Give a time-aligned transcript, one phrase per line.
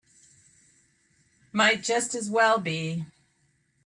[1.51, 3.05] Might just as well be.